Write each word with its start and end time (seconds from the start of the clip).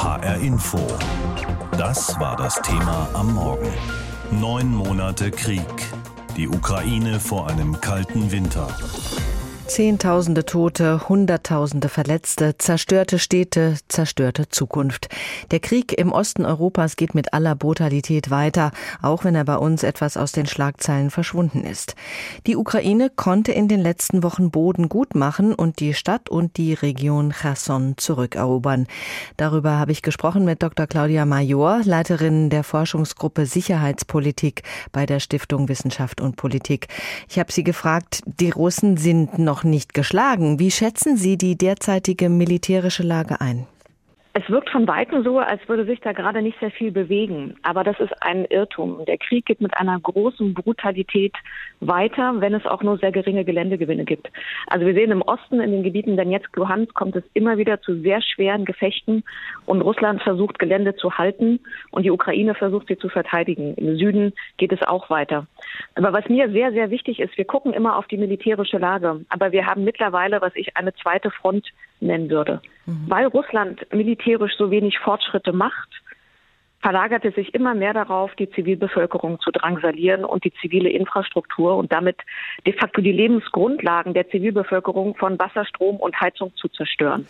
HR 0.00 0.36
Info. 0.36 0.78
Das 1.72 2.20
war 2.20 2.36
das 2.36 2.54
Thema 2.62 3.08
am 3.14 3.34
Morgen. 3.34 3.68
Neun 4.30 4.72
Monate 4.72 5.32
Krieg. 5.32 5.60
Die 6.36 6.48
Ukraine 6.48 7.18
vor 7.18 7.48
einem 7.48 7.80
kalten 7.80 8.30
Winter. 8.30 8.68
Zehntausende 9.68 10.46
Tote, 10.46 11.10
Hunderttausende 11.10 11.90
Verletzte, 11.90 12.56
zerstörte 12.56 13.18
Städte, 13.18 13.76
zerstörte 13.88 14.48
Zukunft. 14.48 15.08
Der 15.50 15.60
Krieg 15.60 15.92
im 15.92 16.10
Osten 16.10 16.46
Europas 16.46 16.96
geht 16.96 17.14
mit 17.14 17.34
aller 17.34 17.54
Brutalität 17.54 18.30
weiter, 18.30 18.72
auch 19.02 19.24
wenn 19.24 19.34
er 19.34 19.44
bei 19.44 19.56
uns 19.56 19.82
etwas 19.82 20.16
aus 20.16 20.32
den 20.32 20.46
Schlagzeilen 20.46 21.10
verschwunden 21.10 21.64
ist. 21.64 21.96
Die 22.46 22.56
Ukraine 22.56 23.10
konnte 23.14 23.52
in 23.52 23.68
den 23.68 23.80
letzten 23.80 24.22
Wochen 24.22 24.50
Boden 24.50 24.88
gut 24.88 25.14
machen 25.14 25.54
und 25.54 25.80
die 25.80 25.92
Stadt 25.92 26.30
und 26.30 26.56
die 26.56 26.72
Region 26.72 27.34
Cherson 27.38 27.94
zurückerobern. 27.98 28.86
Darüber 29.36 29.72
habe 29.72 29.92
ich 29.92 30.00
gesprochen 30.00 30.46
mit 30.46 30.62
Dr. 30.62 30.86
Claudia 30.86 31.26
Major, 31.26 31.82
Leiterin 31.84 32.48
der 32.48 32.64
Forschungsgruppe 32.64 33.44
Sicherheitspolitik 33.44 34.62
bei 34.92 35.04
der 35.04 35.20
Stiftung 35.20 35.68
Wissenschaft 35.68 36.22
und 36.22 36.36
Politik. 36.36 36.88
Ich 37.28 37.38
habe 37.38 37.52
sie 37.52 37.64
gefragt, 37.64 38.22
die 38.24 38.50
Russen 38.50 38.96
sind 38.96 39.38
noch 39.38 39.57
noch 39.58 39.64
nicht 39.64 39.92
geschlagen. 39.92 40.60
Wie 40.60 40.70
schätzen 40.70 41.16
Sie 41.16 41.36
die 41.36 41.56
derzeitige 41.56 42.28
militärische 42.28 43.02
Lage 43.02 43.40
ein? 43.40 43.66
Es 44.34 44.48
wirkt 44.50 44.70
von 44.70 44.86
Weitem 44.86 45.24
so, 45.24 45.38
als 45.38 45.66
würde 45.68 45.84
sich 45.84 46.00
da 46.00 46.12
gerade 46.12 46.42
nicht 46.42 46.60
sehr 46.60 46.70
viel 46.70 46.92
bewegen. 46.92 47.56
Aber 47.62 47.82
das 47.82 47.98
ist 47.98 48.12
ein 48.22 48.44
Irrtum. 48.44 49.04
Der 49.06 49.18
Krieg 49.18 49.46
geht 49.46 49.60
mit 49.60 49.76
einer 49.76 49.98
großen 49.98 50.54
Brutalität 50.54 51.34
weiter, 51.80 52.34
wenn 52.40 52.54
es 52.54 52.66
auch 52.66 52.82
nur 52.82 52.98
sehr 52.98 53.10
geringe 53.10 53.44
Geländegewinne 53.44 54.04
gibt. 54.04 54.30
Also 54.66 54.86
wir 54.86 54.94
sehen 54.94 55.10
im 55.10 55.22
Osten, 55.22 55.60
in 55.60 55.72
den 55.72 55.82
Gebieten 55.82 56.16
Donetsk, 56.16 56.54
Luhansk, 56.56 56.94
kommt 56.94 57.16
es 57.16 57.24
immer 57.34 57.56
wieder 57.56 57.80
zu 57.80 58.00
sehr 58.00 58.20
schweren 58.20 58.64
Gefechten. 58.64 59.24
Und 59.66 59.80
Russland 59.80 60.22
versucht, 60.22 60.58
Gelände 60.58 60.94
zu 60.94 61.16
halten 61.16 61.60
und 61.90 62.04
die 62.04 62.10
Ukraine 62.10 62.54
versucht, 62.54 62.88
sie 62.88 62.98
zu 62.98 63.08
verteidigen. 63.08 63.74
Im 63.74 63.96
Süden 63.96 64.34
geht 64.58 64.72
es 64.72 64.82
auch 64.82 65.08
weiter. 65.10 65.46
Aber 65.94 66.12
was 66.12 66.28
mir 66.28 66.50
sehr, 66.50 66.72
sehr 66.72 66.90
wichtig 66.90 67.18
ist, 67.20 67.36
wir 67.38 67.46
gucken 67.46 67.72
immer 67.72 67.96
auf 67.96 68.06
die 68.06 68.18
militärische 68.18 68.78
Lage. 68.78 69.24
Aber 69.30 69.52
wir 69.52 69.66
haben 69.66 69.84
mittlerweile, 69.84 70.40
was 70.42 70.54
ich 70.54 70.76
eine 70.76 70.94
zweite 70.94 71.30
Front 71.30 71.66
nennen 72.00 72.30
würde. 72.30 72.60
Mhm. 72.88 73.04
Weil 73.06 73.26
Russland 73.26 73.86
militärisch 73.92 74.56
so 74.56 74.70
wenig 74.70 74.98
Fortschritte 74.98 75.52
macht, 75.52 75.90
verlagert 76.80 77.24
es 77.24 77.34
sich 77.34 77.54
immer 77.54 77.74
mehr 77.74 77.92
darauf, 77.92 78.34
die 78.36 78.48
Zivilbevölkerung 78.50 79.40
zu 79.40 79.50
drangsalieren 79.50 80.24
und 80.24 80.44
die 80.44 80.52
zivile 80.62 80.88
Infrastruktur 80.88 81.76
und 81.76 81.92
damit 81.92 82.16
de 82.66 82.72
facto 82.72 83.02
die 83.02 83.12
Lebensgrundlagen 83.12 84.14
der 84.14 84.28
Zivilbevölkerung 84.30 85.14
von 85.16 85.38
Wasser, 85.38 85.66
Strom 85.66 85.96
und 85.96 86.18
Heizung 86.18 86.52
zu 86.56 86.68
zerstören. 86.68 87.26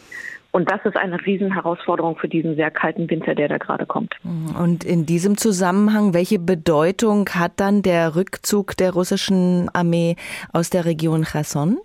Und 0.51 0.71
das 0.71 0.85
ist 0.85 0.97
eine 0.97 1.25
Riesenherausforderung 1.25 2.17
für 2.17 2.29
diesen 2.29 2.57
sehr 2.57 2.71
kalten 2.71 3.11
Winter, 3.11 3.35
der 3.35 3.49
da 3.49 3.59
gerade 3.59 3.85
kommt. 3.85 4.15
Und 4.59 4.85
in 4.85 5.07
diesem 5.07 5.37
Zusammenhang, 5.37 6.15
welche 6.15 6.39
Bedeutung 6.39 7.29
hat 7.31 7.53
dann 7.57 7.83
der 7.83 8.17
Rückzug 8.17 8.77
der 8.77 8.93
russischen 8.93 9.69
Armee 9.75 10.17
aus 10.53 10.71
der 10.71 10.85
Region 10.85 11.25
Cherson? 11.25 11.79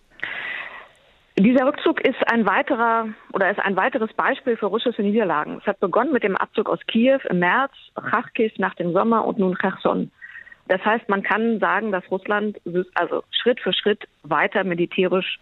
Dieser 1.37 1.65
Rückzug 1.65 1.99
ist 2.01 2.19
ein 2.31 2.45
weiterer 2.45 3.07
oder 3.31 3.49
ist 3.49 3.59
ein 3.59 3.75
weiteres 3.75 4.13
Beispiel 4.13 4.55
für 4.55 4.67
russische 4.67 5.01
Niederlagen. 5.01 5.57
Es 5.59 5.65
hat 5.65 5.79
begonnen 5.79 6.13
mit 6.13 6.23
dem 6.23 6.37
Abzug 6.37 6.69
aus 6.69 6.79
Kiew 6.85 7.19
im 7.27 7.39
März, 7.39 7.71
Kharkiv 7.95 8.53
nach 8.59 8.75
dem 8.75 8.93
Sommer 8.93 9.25
und 9.25 9.39
nun 9.39 9.57
Cherson. 9.57 10.11
Das 10.67 10.83
heißt, 10.85 11.09
man 11.09 11.23
kann 11.23 11.59
sagen, 11.59 11.91
dass 11.91 12.09
Russland 12.11 12.61
also 12.93 13.23
Schritt 13.31 13.59
für 13.59 13.73
Schritt 13.73 14.07
weiter 14.21 14.63
militärisch 14.63 15.39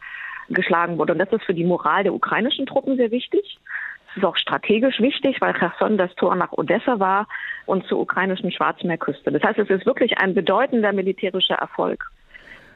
geschlagen 0.50 0.98
wurde. 0.98 1.12
Und 1.14 1.20
das 1.20 1.32
ist 1.34 1.44
für 1.44 1.54
die 1.54 1.66
Moral 1.66 2.04
der 2.04 2.14
ukrainischen 2.14 2.66
Truppen 2.66 2.96
sehr 2.96 3.12
wichtig. 3.12 3.60
Es 4.12 4.18
ist 4.18 4.24
auch 4.24 4.38
strategisch 4.38 5.00
wichtig, 5.02 5.42
weil 5.42 5.54
Cherson 5.54 5.98
das 5.98 6.14
Tor 6.16 6.36
nach 6.36 6.54
Odessa 6.54 7.00
war 7.00 7.28
und 7.66 7.86
zur 7.88 8.00
ukrainischen 8.00 8.52
Schwarzmeerküste. 8.52 9.30
Das 9.32 9.44
heißt, 9.44 9.60
es 9.60 9.70
ist 9.70 9.86
wirklich 9.86 10.18
ein 10.20 10.34
bedeutender 10.34 10.94
militärischer 10.94 11.56
Erfolg. 11.56 12.10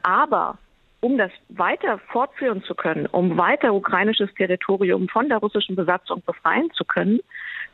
Aber 0.02 0.58
um 1.06 1.16
das 1.18 1.30
weiter 1.50 2.00
fortführen 2.10 2.64
zu 2.64 2.74
können, 2.74 3.06
um 3.06 3.38
weiter 3.38 3.72
ukrainisches 3.72 4.28
Territorium 4.34 5.08
von 5.08 5.28
der 5.28 5.38
russischen 5.38 5.76
Besatzung 5.76 6.20
befreien 6.26 6.68
zu 6.72 6.84
können, 6.84 7.20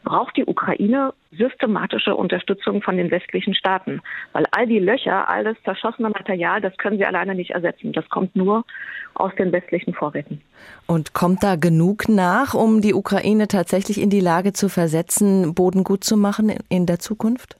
braucht 0.04 0.36
die 0.36 0.44
Ukraine 0.44 1.14
systematische 1.30 2.14
Unterstützung 2.14 2.82
von 2.82 2.98
den 2.98 3.10
westlichen 3.10 3.54
Staaten. 3.54 4.02
Weil 4.34 4.44
all 4.50 4.66
die 4.66 4.80
Löcher, 4.80 5.30
all 5.30 5.44
das 5.44 5.56
zerschossene 5.64 6.10
Material, 6.10 6.60
das 6.60 6.76
können 6.76 6.98
sie 6.98 7.06
alleine 7.06 7.34
nicht 7.34 7.52
ersetzen. 7.52 7.94
Das 7.94 8.06
kommt 8.10 8.36
nur 8.36 8.66
aus 9.14 9.32
den 9.36 9.50
westlichen 9.50 9.94
Vorräten. 9.94 10.42
Und 10.86 11.14
kommt 11.14 11.42
da 11.42 11.56
genug 11.56 12.10
nach, 12.10 12.52
um 12.52 12.82
die 12.82 12.92
Ukraine 12.92 13.48
tatsächlich 13.48 13.98
in 13.98 14.10
die 14.10 14.20
Lage 14.20 14.52
zu 14.52 14.68
versetzen, 14.68 15.54
Boden 15.54 15.84
gut 15.84 16.04
zu 16.04 16.18
machen 16.18 16.52
in 16.68 16.84
der 16.84 16.98
Zukunft? 16.98 17.56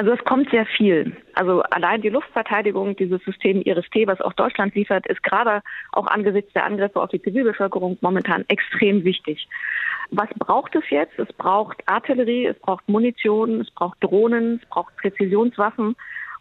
Also 0.00 0.12
es 0.12 0.24
kommt 0.24 0.48
sehr 0.50 0.64
viel. 0.64 1.16
Also 1.34 1.60
allein 1.62 2.00
die 2.02 2.08
Luftverteidigung, 2.08 2.94
dieses 2.94 3.20
System 3.24 3.62
IRIS-T, 3.62 4.06
was 4.06 4.20
auch 4.20 4.32
Deutschland 4.32 4.76
liefert, 4.76 5.04
ist 5.08 5.24
gerade 5.24 5.60
auch 5.90 6.06
angesichts 6.06 6.52
der 6.52 6.66
Angriffe 6.66 7.02
auf 7.02 7.10
die 7.10 7.20
Zivilbevölkerung 7.20 7.98
momentan 8.00 8.44
extrem 8.46 9.02
wichtig. 9.02 9.48
Was 10.12 10.28
braucht 10.38 10.76
es 10.76 10.84
jetzt? 10.90 11.18
Es 11.18 11.32
braucht 11.32 11.82
Artillerie, 11.86 12.46
es 12.46 12.56
braucht 12.60 12.88
Munition, 12.88 13.60
es 13.60 13.72
braucht 13.72 13.96
Drohnen, 14.00 14.60
es 14.62 14.68
braucht 14.68 14.96
Präzisionswaffen. 14.98 15.96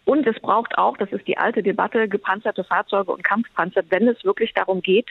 Und 0.06 0.28
es 0.28 0.40
braucht 0.40 0.78
auch, 0.78 0.96
das 0.96 1.12
ist 1.12 1.28
die 1.28 1.40
alte 1.40 1.64
Debatte, 1.64 2.08
gepanzerte 2.08 2.64
Fahrzeuge 2.64 3.12
und 3.12 3.24
Kampfpanzer, 3.24 3.82
wenn 3.90 4.08
es 4.08 4.24
wirklich 4.24 4.54
darum 4.54 4.84
geht, 4.84 5.08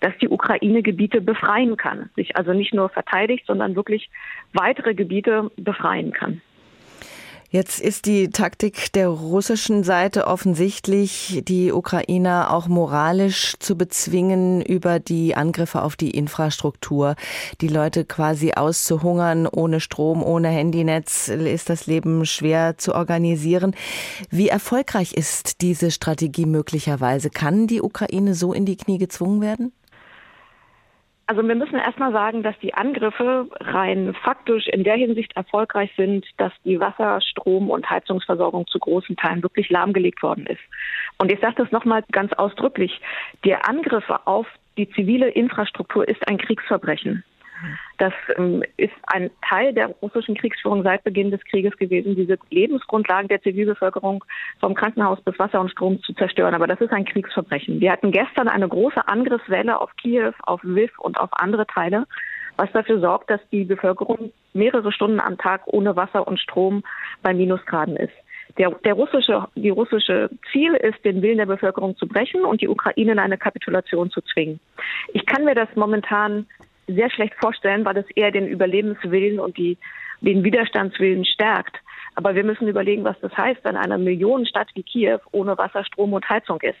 dass 0.00 0.18
die 0.20 0.28
Ukraine 0.28 0.82
Gebiete 0.82 1.20
befreien 1.20 1.76
kann. 1.76 2.10
Sich 2.16 2.36
also 2.36 2.54
nicht 2.54 2.74
nur 2.74 2.88
verteidigt, 2.88 3.46
sondern 3.46 3.76
wirklich 3.76 4.10
weitere 4.52 4.94
Gebiete 4.94 5.52
befreien 5.56 6.12
kann. 6.12 6.42
Jetzt 7.54 7.78
ist 7.78 8.06
die 8.06 8.30
Taktik 8.30 8.92
der 8.94 9.06
russischen 9.06 9.84
Seite 9.84 10.26
offensichtlich, 10.26 11.40
die 11.46 11.70
Ukrainer 11.70 12.52
auch 12.52 12.66
moralisch 12.66 13.54
zu 13.60 13.76
bezwingen 13.78 14.60
über 14.60 14.98
die 14.98 15.36
Angriffe 15.36 15.82
auf 15.82 15.94
die 15.94 16.10
Infrastruktur, 16.10 17.14
die 17.60 17.68
Leute 17.68 18.04
quasi 18.04 18.54
auszuhungern. 18.54 19.46
Ohne 19.46 19.78
Strom, 19.78 20.24
ohne 20.24 20.48
Handynetz 20.48 21.28
ist 21.28 21.70
das 21.70 21.86
Leben 21.86 22.26
schwer 22.26 22.76
zu 22.76 22.92
organisieren. 22.92 23.76
Wie 24.30 24.48
erfolgreich 24.48 25.12
ist 25.12 25.60
diese 25.60 25.92
Strategie 25.92 26.46
möglicherweise? 26.46 27.30
Kann 27.30 27.68
die 27.68 27.82
Ukraine 27.82 28.34
so 28.34 28.52
in 28.52 28.66
die 28.66 28.76
Knie 28.76 28.98
gezwungen 28.98 29.40
werden? 29.40 29.70
Also 31.26 31.42
wir 31.46 31.54
müssen 31.54 31.76
erstmal 31.76 32.12
sagen, 32.12 32.42
dass 32.42 32.58
die 32.60 32.74
Angriffe 32.74 33.48
rein 33.60 34.14
faktisch 34.22 34.66
in 34.68 34.84
der 34.84 34.96
Hinsicht 34.96 35.34
erfolgreich 35.36 35.90
sind, 35.96 36.26
dass 36.36 36.52
die 36.64 36.78
Wasser-, 36.80 37.20
Strom- 37.22 37.70
und 37.70 37.88
Heizungsversorgung 37.88 38.66
zu 38.66 38.78
großen 38.78 39.16
Teilen 39.16 39.42
wirklich 39.42 39.70
lahmgelegt 39.70 40.22
worden 40.22 40.46
ist. 40.46 40.60
Und 41.18 41.32
ich 41.32 41.40
sage 41.40 41.54
das 41.56 41.72
nochmal 41.72 42.04
ganz 42.12 42.32
ausdrücklich. 42.34 43.00
Der 43.44 43.66
Angriff 43.68 44.04
auf 44.26 44.46
die 44.76 44.90
zivile 44.90 45.28
Infrastruktur 45.28 46.06
ist 46.06 46.26
ein 46.28 46.36
Kriegsverbrechen. 46.36 47.24
Das 47.98 48.12
ähm, 48.36 48.62
ist 48.76 48.92
ein 49.06 49.30
Teil 49.48 49.72
der 49.72 49.88
russischen 50.02 50.36
Kriegsführung 50.36 50.82
seit 50.82 51.04
Beginn 51.04 51.30
des 51.30 51.44
Krieges 51.44 51.76
gewesen, 51.76 52.16
diese 52.16 52.38
Lebensgrundlagen 52.50 53.28
der 53.28 53.42
Zivilbevölkerung 53.42 54.24
vom 54.60 54.74
Krankenhaus 54.74 55.20
bis 55.22 55.38
Wasser 55.38 55.60
und 55.60 55.70
Strom 55.70 56.02
zu 56.02 56.12
zerstören. 56.14 56.54
Aber 56.54 56.66
das 56.66 56.80
ist 56.80 56.92
ein 56.92 57.04
Kriegsverbrechen. 57.04 57.80
Wir 57.80 57.92
hatten 57.92 58.10
gestern 58.10 58.48
eine 58.48 58.68
große 58.68 59.06
Angriffswelle 59.06 59.80
auf 59.80 59.94
Kiew, 59.96 60.32
auf 60.42 60.62
Lviv 60.62 60.98
und 60.98 61.18
auf 61.18 61.30
andere 61.32 61.66
Teile, 61.66 62.06
was 62.56 62.70
dafür 62.72 63.00
sorgt, 63.00 63.30
dass 63.30 63.40
die 63.50 63.64
Bevölkerung 63.64 64.32
mehrere 64.52 64.92
Stunden 64.92 65.20
am 65.20 65.38
Tag 65.38 65.62
ohne 65.66 65.96
Wasser 65.96 66.26
und 66.26 66.38
Strom 66.40 66.82
bei 67.22 67.34
Minusgraden 67.34 67.96
ist. 67.96 68.14
Der, 68.58 68.70
der 68.70 68.94
russische, 68.94 69.48
die 69.56 69.70
russische 69.70 70.30
Ziel 70.52 70.74
ist, 70.74 71.04
den 71.04 71.22
Willen 71.22 71.38
der 71.38 71.46
Bevölkerung 71.46 71.96
zu 71.96 72.06
brechen 72.06 72.44
und 72.44 72.60
die 72.60 72.68
Ukraine 72.68 73.12
in 73.12 73.18
eine 73.18 73.36
Kapitulation 73.38 74.10
zu 74.10 74.20
zwingen. 74.20 74.60
Ich 75.12 75.26
kann 75.26 75.44
mir 75.44 75.56
das 75.56 75.68
momentan 75.74 76.46
sehr 76.86 77.10
schlecht 77.10 77.34
vorstellen, 77.40 77.84
weil 77.84 77.96
es 77.96 78.10
eher 78.14 78.30
den 78.30 78.46
Überlebenswillen 78.46 79.40
und 79.40 79.56
die, 79.56 79.78
den 80.20 80.44
Widerstandswillen 80.44 81.24
stärkt. 81.24 81.76
Aber 82.14 82.34
wir 82.34 82.44
müssen 82.44 82.68
überlegen, 82.68 83.04
was 83.04 83.18
das 83.20 83.36
heißt, 83.36 83.64
wenn 83.64 83.76
eine 83.76 83.98
Millionenstadt 83.98 84.68
wie 84.74 84.82
Kiew 84.82 85.18
ohne 85.32 85.58
Wasser, 85.58 85.84
Strom 85.84 86.12
und 86.12 86.28
Heizung 86.28 86.60
ist. 86.60 86.78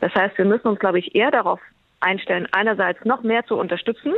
Das 0.00 0.14
heißt, 0.14 0.38
wir 0.38 0.44
müssen 0.44 0.68
uns, 0.68 0.78
glaube 0.78 0.98
ich, 0.98 1.14
eher 1.14 1.30
darauf 1.30 1.60
einstellen, 2.00 2.48
einerseits 2.52 3.04
noch 3.04 3.22
mehr 3.22 3.44
zu 3.44 3.56
unterstützen, 3.56 4.14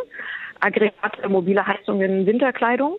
Aggregate, 0.60 1.28
mobile 1.28 1.66
Heizungen, 1.66 2.26
Winterkleidung, 2.26 2.98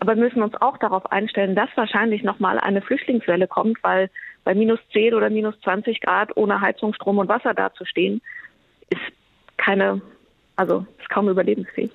aber 0.00 0.16
wir 0.16 0.24
müssen 0.24 0.42
uns 0.42 0.54
auch 0.60 0.78
darauf 0.78 1.10
einstellen, 1.12 1.54
dass 1.54 1.70
wahrscheinlich 1.76 2.22
nochmal 2.22 2.58
eine 2.58 2.82
Flüchtlingswelle 2.82 3.46
kommt, 3.46 3.82
weil 3.82 4.10
bei 4.44 4.54
minus 4.54 4.80
10 4.92 5.14
oder 5.14 5.30
minus 5.30 5.58
20 5.60 6.00
Grad 6.00 6.36
ohne 6.36 6.60
Heizung, 6.60 6.94
Strom 6.94 7.18
und 7.18 7.28
Wasser 7.28 7.54
dazustehen, 7.54 8.20
ist 8.90 9.00
keine 9.56 10.00
also 10.56 10.86
ist 10.98 11.08
kaum 11.10 11.28
überlebensfähig. 11.28 11.90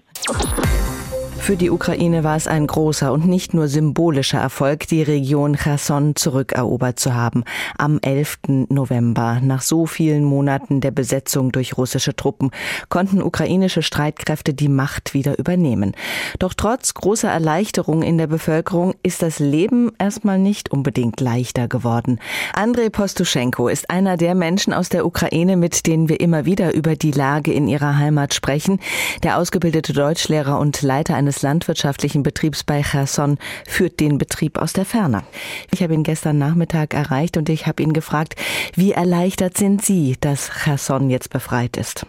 Für 1.42 1.58
die 1.58 1.72
Ukraine 1.72 2.24
war 2.24 2.36
es 2.36 2.48
ein 2.48 2.68
großer 2.68 3.12
und 3.12 3.26
nicht 3.26 3.56
nur 3.56 3.68
symbolischer 3.68 4.38
Erfolg, 4.38 4.88
die 4.88 5.02
Region 5.02 5.56
Cherson 5.58 6.16
zurückerobert 6.16 7.00
zu 7.00 7.16
haben. 7.16 7.46
Am 7.80 7.98
11. 8.00 8.68
November, 8.70 9.40
nach 9.42 9.64
so 9.64 9.88
vielen 9.88 10.24
Monaten 10.24 10.82
der 10.82 10.92
Besetzung 10.92 11.52
durch 11.52 11.78
russische 11.80 12.16
Truppen, 12.16 12.52
konnten 12.90 13.24
ukrainische 13.24 13.82
Streitkräfte 13.82 14.54
die 14.54 14.68
Macht 14.68 15.16
wieder 15.16 15.40
übernehmen. 15.40 15.94
Doch 16.38 16.54
trotz 16.54 16.94
großer 16.94 17.30
Erleichterung 17.30 18.04
in 18.04 18.20
der 18.20 18.28
Bevölkerung 18.28 18.94
ist 19.02 19.24
das 19.24 19.40
Leben 19.40 19.92
erstmal 19.98 20.38
nicht 20.38 20.72
unbedingt 20.72 21.20
leichter 21.22 21.68
geworden. 21.68 22.20
Andrei 22.54 22.90
Postuschenko 22.90 23.68
ist 23.68 23.90
einer 23.90 24.16
der 24.16 24.36
Menschen 24.36 24.74
aus 24.74 24.90
der 24.90 25.08
Ukraine, 25.08 25.58
mit 25.58 25.88
denen 25.88 26.08
wir 26.08 26.20
immer 26.20 26.46
wieder 26.46 26.76
über 26.76 26.96
die 26.96 27.12
Lage 27.12 27.52
in 27.52 27.68
ihrer 27.68 27.98
Heimat 27.98 28.36
sprechen. 28.36 28.80
Der 29.24 29.40
ausgebildete 29.40 29.92
Deutschlehrer 29.92 30.60
und 30.60 30.84
Leiter 30.84 31.16
eines 31.16 31.31
eines 31.32 31.44
landwirtschaftlichen 31.44 32.24
Betriebs 32.24 32.66
bei 32.66 32.82
Cherson 32.82 33.38
führt 33.66 34.02
den 34.02 34.18
Betrieb 34.18 34.58
aus 34.58 34.74
der 34.74 34.84
Ferne. 34.84 35.24
Ich 35.72 35.82
habe 35.82 35.94
ihn 35.94 36.04
gestern 36.04 36.38
Nachmittag 36.38 36.94
erreicht 36.94 37.38
und 37.38 37.48
ich 37.48 37.68
habe 37.68 37.82
ihn 37.82 37.94
gefragt, 37.94 38.36
wie 38.76 38.92
erleichtert 38.92 39.56
sind 39.56 39.82
Sie, 39.82 40.18
dass 40.20 40.52
Cherson 40.64 41.10
jetzt 41.10 41.30
befreit 41.30 41.78
ist? 41.78 42.06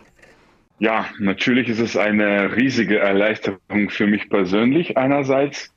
Ja, 0.80 1.06
natürlich 1.20 1.68
ist 1.68 1.78
es 1.78 1.96
eine 1.96 2.56
riesige 2.56 2.98
Erleichterung 2.98 3.90
für 3.90 4.08
mich 4.08 4.28
persönlich 4.28 4.96
einerseits. 4.96 5.72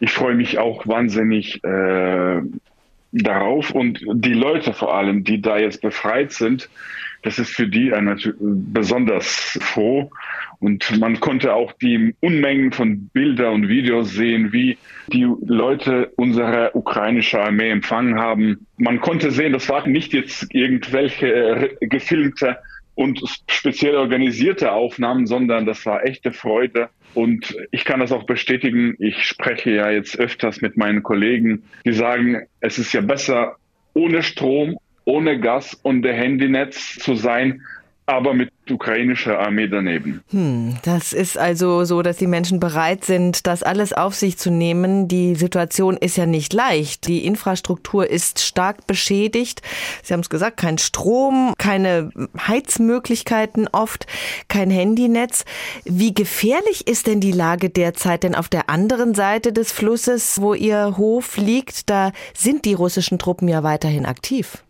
Ich 0.00 0.12
freue 0.12 0.34
mich 0.34 0.58
auch 0.58 0.86
wahnsinnig 0.86 1.64
äh, 1.64 2.42
darauf 3.12 3.70
und 3.70 4.04
die 4.12 4.34
Leute 4.34 4.74
vor 4.74 4.94
allem, 4.94 5.24
die 5.24 5.40
da 5.40 5.56
jetzt 5.56 5.80
befreit 5.80 6.32
sind, 6.32 6.68
das 7.24 7.38
ist 7.38 7.50
für 7.50 7.66
die 7.66 7.92
ein, 7.92 8.16
besonders 8.38 9.58
froh. 9.62 10.10
Und 10.60 10.98
man 10.98 11.20
konnte 11.20 11.54
auch 11.54 11.72
die 11.72 12.14
Unmengen 12.20 12.72
von 12.72 13.08
Bilder 13.08 13.50
und 13.50 13.68
Videos 13.68 14.12
sehen, 14.12 14.52
wie 14.52 14.78
die 15.08 15.26
Leute 15.44 16.12
unsere 16.16 16.70
ukrainische 16.74 17.40
Armee 17.40 17.70
empfangen 17.70 18.18
haben. 18.18 18.66
Man 18.76 19.00
konnte 19.00 19.30
sehen, 19.30 19.52
das 19.52 19.68
waren 19.68 19.90
nicht 19.90 20.12
jetzt 20.12 20.54
irgendwelche 20.54 21.76
gefilmte 21.80 22.58
und 22.94 23.20
speziell 23.48 23.96
organisierte 23.96 24.72
Aufnahmen, 24.72 25.26
sondern 25.26 25.66
das 25.66 25.84
war 25.86 26.04
echte 26.04 26.32
Freude. 26.32 26.90
Und 27.14 27.56
ich 27.70 27.84
kann 27.84 28.00
das 28.00 28.12
auch 28.12 28.24
bestätigen. 28.24 28.96
Ich 28.98 29.24
spreche 29.24 29.70
ja 29.70 29.90
jetzt 29.90 30.18
öfters 30.18 30.60
mit 30.60 30.76
meinen 30.76 31.02
Kollegen, 31.02 31.64
die 31.84 31.92
sagen, 31.92 32.46
es 32.60 32.78
ist 32.78 32.92
ja 32.92 33.00
besser 33.00 33.56
ohne 33.94 34.22
Strom 34.22 34.76
ohne 35.04 35.38
Gas 35.38 35.74
und 35.74 36.02
Handynetz 36.14 36.96
zu 36.96 37.14
sein, 37.14 37.62
aber 38.06 38.34
mit 38.34 38.50
ukrainischer 38.70 39.38
Armee 39.38 39.68
daneben. 39.68 40.22
Hm, 40.30 40.76
das 40.82 41.12
ist 41.12 41.38
also 41.38 41.84
so, 41.84 42.02
dass 42.02 42.16
die 42.16 42.26
Menschen 42.26 42.60
bereit 42.60 43.04
sind, 43.04 43.46
das 43.46 43.62
alles 43.62 43.92
auf 43.92 44.14
sich 44.14 44.38
zu 44.38 44.50
nehmen. 44.50 45.08
Die 45.08 45.34
Situation 45.34 45.96
ist 45.96 46.16
ja 46.16 46.26
nicht 46.26 46.52
leicht. 46.52 47.06
Die 47.06 47.24
Infrastruktur 47.24 48.08
ist 48.08 48.40
stark 48.40 48.86
beschädigt. 48.86 49.62
Sie 50.02 50.12
haben 50.12 50.20
es 50.20 50.30
gesagt, 50.30 50.56
kein 50.56 50.78
Strom, 50.78 51.54
keine 51.58 52.10
Heizmöglichkeiten 52.46 53.68
oft, 53.72 54.06
kein 54.48 54.70
Handynetz. 54.70 55.44
Wie 55.84 56.14
gefährlich 56.14 56.86
ist 56.86 57.06
denn 57.06 57.20
die 57.20 57.32
Lage 57.32 57.70
derzeit? 57.70 58.22
Denn 58.22 58.34
auf 58.34 58.48
der 58.48 58.70
anderen 58.70 59.14
Seite 59.14 59.52
des 59.52 59.72
Flusses, 59.72 60.40
wo 60.40 60.54
Ihr 60.54 60.96
Hof 60.96 61.36
liegt, 61.36 61.90
da 61.90 62.12
sind 62.34 62.64
die 62.64 62.74
russischen 62.74 63.18
Truppen 63.18 63.48
ja 63.48 63.62
weiterhin 63.62 64.06
aktiv. 64.06 64.64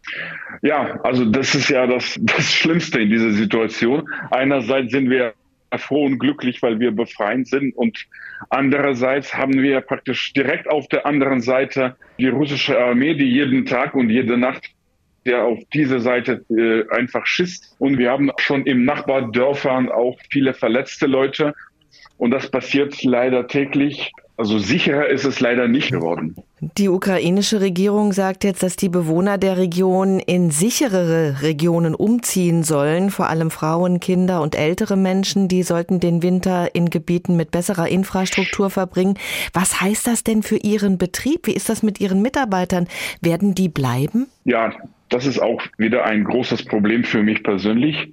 Ja, 0.62 0.98
also 1.02 1.24
das 1.24 1.54
ist 1.54 1.68
ja 1.68 1.86
das, 1.86 2.16
das 2.20 2.52
Schlimmste 2.52 3.00
in 3.00 3.10
dieser 3.10 3.32
Situation. 3.32 3.83
Einerseits 4.30 4.92
sind 4.92 5.10
wir 5.10 5.34
froh 5.76 6.04
und 6.04 6.18
glücklich, 6.18 6.62
weil 6.62 6.78
wir 6.78 6.92
befreiend 6.92 7.48
sind 7.48 7.76
und 7.76 8.06
andererseits 8.48 9.34
haben 9.34 9.54
wir 9.54 9.80
praktisch 9.80 10.32
direkt 10.32 10.70
auf 10.70 10.86
der 10.88 11.04
anderen 11.04 11.40
Seite 11.40 11.96
die 12.18 12.28
russische 12.28 12.78
Armee, 12.78 13.14
die 13.14 13.24
jeden 13.28 13.66
Tag 13.66 13.94
und 13.94 14.08
jede 14.08 14.36
Nacht 14.36 14.70
der 15.24 15.44
auf 15.44 15.58
diese 15.72 16.00
Seite 16.00 16.44
äh, 16.50 16.84
einfach 16.94 17.26
schießt. 17.26 17.76
Und 17.78 17.98
wir 17.98 18.10
haben 18.10 18.30
schon 18.38 18.66
im 18.66 18.84
Nachbardörfern 18.84 19.90
auch 19.90 20.18
viele 20.30 20.54
verletzte 20.54 21.06
Leute. 21.06 21.54
Und 22.18 22.30
das 22.30 22.50
passiert 22.50 23.02
leider 23.02 23.46
täglich. 23.46 24.12
Also 24.36 24.58
sicherer 24.58 25.08
ist 25.08 25.24
es 25.24 25.40
leider 25.40 25.68
nicht 25.68 25.92
geworden. 25.92 26.36
Die 26.78 26.88
ukrainische 26.88 27.60
Regierung 27.60 28.12
sagt 28.12 28.42
jetzt, 28.42 28.62
dass 28.62 28.76
die 28.76 28.88
Bewohner 28.88 29.36
der 29.36 29.58
Region 29.58 30.18
in 30.18 30.50
sicherere 30.50 31.42
Regionen 31.42 31.94
umziehen 31.94 32.62
sollen, 32.62 33.10
vor 33.10 33.28
allem 33.28 33.50
Frauen, 33.50 34.00
Kinder 34.00 34.40
und 34.40 34.54
ältere 34.54 34.96
Menschen, 34.96 35.48
die 35.48 35.62
sollten 35.62 36.00
den 36.00 36.22
Winter 36.22 36.74
in 36.74 36.88
Gebieten 36.88 37.36
mit 37.36 37.50
besserer 37.50 37.88
Infrastruktur 37.88 38.70
verbringen. 38.70 39.18
Was 39.52 39.80
heißt 39.80 40.06
das 40.06 40.24
denn 40.24 40.42
für 40.42 40.56
Ihren 40.56 40.96
Betrieb? 40.96 41.46
Wie 41.46 41.54
ist 41.54 41.68
das 41.68 41.82
mit 41.82 42.00
Ihren 42.00 42.22
Mitarbeitern? 42.22 42.88
Werden 43.20 43.54
die 43.54 43.68
bleiben? 43.68 44.26
Ja, 44.44 44.72
das 45.10 45.26
ist 45.26 45.40
auch 45.40 45.62
wieder 45.76 46.04
ein 46.04 46.24
großes 46.24 46.64
Problem 46.64 47.04
für 47.04 47.22
mich 47.22 47.42
persönlich. 47.42 48.10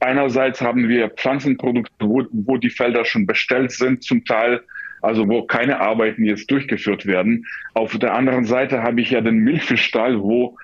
Einerseits 0.00 0.60
haben 0.60 0.88
wir 0.88 1.08
Pflanzenprodukte, 1.08 1.92
wo, 2.00 2.24
wo 2.32 2.58
die 2.58 2.70
Felder 2.70 3.04
schon 3.04 3.26
bestellt 3.26 3.72
sind, 3.72 4.02
zum 4.04 4.24
Teil 4.24 4.60
also 5.02 5.28
wo 5.28 5.42
keine 5.42 5.80
Arbeiten 5.80 6.24
jetzt 6.24 6.50
durchgeführt 6.50 7.06
werden. 7.06 7.46
Auf 7.74 7.96
der 7.98 8.14
anderen 8.14 8.44
Seite 8.44 8.82
habe 8.82 9.00
ich 9.00 9.10
ja 9.10 9.20
den 9.20 9.38
Milchfischstall, 9.38 10.20
wo 10.20 10.56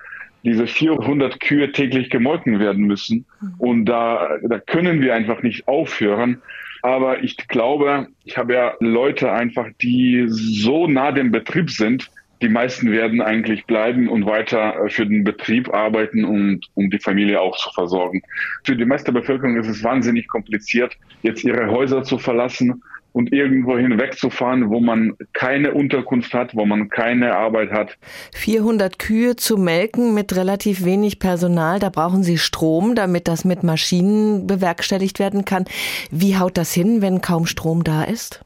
diese 0.43 0.67
400 0.67 1.39
Kühe 1.39 1.71
täglich 1.71 2.09
gemolken 2.09 2.59
werden 2.59 2.85
müssen. 2.85 3.25
Und 3.57 3.85
da, 3.85 4.37
da 4.43 4.59
können 4.59 5.01
wir 5.01 5.15
einfach 5.15 5.41
nicht 5.41 5.67
aufhören. 5.67 6.41
Aber 6.83 7.23
ich 7.23 7.35
glaube, 7.47 8.07
ich 8.23 8.37
habe 8.37 8.53
ja 8.53 8.73
Leute 8.79 9.31
einfach, 9.31 9.67
die 9.81 10.25
so 10.27 10.85
nah 10.85 11.11
dem 11.11 11.31
Betrieb 11.31 11.71
sind, 11.71 12.11
die 12.41 12.49
meisten 12.49 12.91
werden 12.91 13.21
eigentlich 13.21 13.65
bleiben 13.65 14.07
und 14.07 14.27
weiter 14.27 14.75
für 14.89 15.07
den 15.07 15.23
Betrieb 15.23 15.73
arbeiten 15.73 16.23
und 16.25 16.65
um 16.75 16.91
die 16.91 16.99
Familie 16.99 17.41
auch 17.41 17.57
zu 17.57 17.71
versorgen. 17.71 18.21
Für 18.63 18.75
die 18.75 18.85
meiste 18.85 19.11
Bevölkerung 19.11 19.57
ist 19.57 19.67
es 19.67 19.83
wahnsinnig 19.83 20.27
kompliziert, 20.27 20.95
jetzt 21.23 21.43
ihre 21.43 21.71
Häuser 21.71 22.03
zu 22.03 22.19
verlassen 22.19 22.83
und 23.15 23.31
irgendwo 23.31 23.77
hinwegzufahren, 23.77 24.69
wo 24.69 24.81
man 24.81 25.13
keine 25.31 25.71
Unterkunft 25.73 26.33
hat, 26.33 26.53
wo 26.53 26.65
man 26.65 26.89
keine 26.89 27.37
Arbeit 27.37 27.71
hat. 27.71 27.97
400 28.33 28.99
Kühe 28.99 29.37
zu 29.37 29.57
melken 29.57 30.13
mit 30.13 30.35
relativ 30.35 30.83
wenig 30.83 31.17
Personal, 31.17 31.79
da 31.79 31.87
brauchen 31.89 32.23
Sie 32.23 32.37
Strom, 32.37 32.93
damit 32.93 33.29
das 33.29 33.45
mit 33.45 33.63
Maschinen 33.63 34.47
bewerkstelligt 34.47 35.19
werden 35.19 35.45
kann. 35.45 35.63
Wie 36.11 36.37
haut 36.37 36.57
das 36.57 36.73
hin, 36.73 37.01
wenn 37.01 37.21
kaum 37.21 37.45
Strom 37.45 37.85
da 37.85 38.03
ist? 38.03 38.43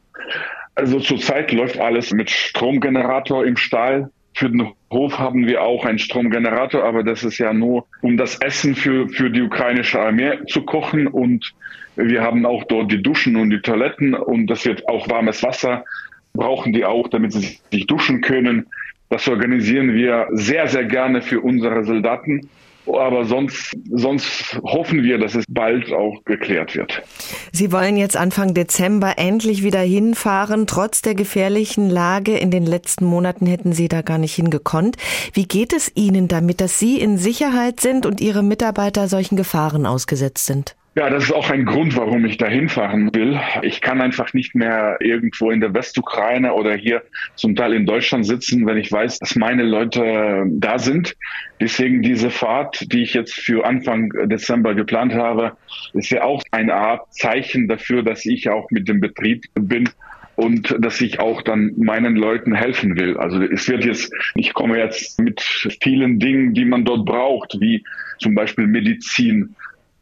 Also 0.75 0.99
zurzeit 0.99 1.51
läuft 1.51 1.79
alles 1.79 2.11
mit 2.11 2.29
Stromgenerator 2.29 3.47
im 3.47 3.57
Stall. 3.57 4.11
Für 4.35 4.51
den 4.51 4.71
Hof 4.91 5.17
haben 5.17 5.47
wir 5.47 5.63
auch 5.63 5.83
einen 5.83 5.97
Stromgenerator, 5.97 6.83
aber 6.83 7.01
das 7.01 7.23
ist 7.23 7.39
ja 7.39 7.53
nur, 7.53 7.87
um 8.03 8.17
das 8.17 8.39
Essen 8.39 8.75
für, 8.75 9.09
für 9.09 9.31
die 9.31 9.41
ukrainische 9.41 9.99
Armee 9.99 10.37
zu 10.47 10.61
kochen 10.61 11.07
und 11.07 11.55
wir 12.07 12.21
haben 12.21 12.45
auch 12.45 12.63
dort 12.63 12.91
die 12.91 13.01
Duschen 13.01 13.35
und 13.35 13.49
die 13.49 13.61
Toiletten 13.61 14.13
und 14.13 14.47
das 14.47 14.65
wird 14.65 14.87
auch 14.87 15.09
warmes 15.09 15.43
Wasser 15.43 15.83
brauchen 16.33 16.73
die 16.73 16.85
auch, 16.85 17.07
damit 17.09 17.33
sie 17.33 17.59
sich 17.71 17.87
duschen 17.87 18.21
können. 18.21 18.67
Das 19.09 19.27
organisieren 19.27 19.93
wir 19.93 20.27
sehr, 20.31 20.67
sehr 20.67 20.85
gerne 20.85 21.21
für 21.21 21.41
unsere 21.41 21.83
Soldaten. 21.83 22.49
Aber 22.87 23.25
sonst, 23.25 23.77
sonst 23.91 24.59
hoffen 24.63 25.03
wir, 25.03 25.19
dass 25.19 25.35
es 25.35 25.45
bald 25.47 25.91
auch 25.93 26.23
geklärt 26.25 26.75
wird. 26.75 27.03
Sie 27.51 27.71
wollen 27.71 27.97
jetzt 27.97 28.17
Anfang 28.17 28.55
Dezember 28.55 29.13
endlich 29.17 29.63
wieder 29.63 29.81
hinfahren, 29.81 30.65
trotz 30.65 31.03
der 31.03 31.13
gefährlichen 31.13 31.89
Lage. 31.89 32.35
In 32.37 32.49
den 32.49 32.65
letzten 32.65 33.05
Monaten 33.05 33.45
hätten 33.45 33.73
Sie 33.73 33.89
da 33.89 34.01
gar 34.01 34.17
nicht 34.17 34.33
hingekonnt. 34.33 34.97
Wie 35.33 35.47
geht 35.47 35.73
es 35.73 35.91
Ihnen 35.93 36.27
damit, 36.27 36.61
dass 36.61 36.79
Sie 36.79 36.99
in 36.99 37.19
Sicherheit 37.19 37.79
sind 37.79 38.07
und 38.07 38.21
Ihre 38.21 38.41
Mitarbeiter 38.41 39.07
solchen 39.07 39.35
Gefahren 39.35 39.85
ausgesetzt 39.85 40.47
sind? 40.47 40.75
Ja, 40.99 41.09
das 41.09 41.23
ist 41.23 41.31
auch 41.31 41.49
ein 41.49 41.63
Grund, 41.63 41.95
warum 41.95 42.25
ich 42.25 42.35
da 42.35 42.47
hinfahren 42.47 43.15
will. 43.15 43.39
Ich 43.61 43.79
kann 43.79 44.01
einfach 44.01 44.33
nicht 44.33 44.53
mehr 44.53 44.97
irgendwo 44.99 45.49
in 45.49 45.61
der 45.61 45.73
Westukraine 45.73 46.53
oder 46.53 46.75
hier 46.75 47.03
zum 47.35 47.55
Teil 47.55 47.73
in 47.73 47.85
Deutschland 47.85 48.25
sitzen, 48.25 48.67
wenn 48.67 48.77
ich 48.77 48.91
weiß, 48.91 49.19
dass 49.19 49.37
meine 49.37 49.63
Leute 49.63 50.43
da 50.49 50.77
sind. 50.77 51.15
Deswegen 51.61 52.01
diese 52.01 52.29
Fahrt, 52.29 52.91
die 52.91 53.03
ich 53.03 53.13
jetzt 53.13 53.33
für 53.33 53.65
Anfang 53.65 54.09
Dezember 54.25 54.75
geplant 54.75 55.13
habe, 55.13 55.53
ist 55.93 56.09
ja 56.09 56.25
auch 56.25 56.43
eine 56.51 56.73
Art 56.73 57.13
Zeichen 57.13 57.69
dafür, 57.69 58.03
dass 58.03 58.25
ich 58.25 58.49
auch 58.49 58.69
mit 58.69 58.89
dem 58.89 58.99
Betrieb 58.99 59.45
bin 59.53 59.87
und 60.35 60.75
dass 60.79 60.99
ich 60.99 61.21
auch 61.21 61.41
dann 61.43 61.71
meinen 61.77 62.17
Leuten 62.17 62.53
helfen 62.53 62.99
will. 62.99 63.15
Also 63.15 63.41
es 63.41 63.69
wird 63.69 63.85
jetzt, 63.85 64.11
ich 64.35 64.53
komme 64.53 64.77
jetzt 64.77 65.17
mit 65.17 65.39
vielen 65.81 66.19
Dingen, 66.19 66.53
die 66.53 66.65
man 66.65 66.83
dort 66.83 67.05
braucht, 67.05 67.55
wie 67.61 67.85
zum 68.19 68.35
Beispiel 68.35 68.67
Medizin, 68.67 69.55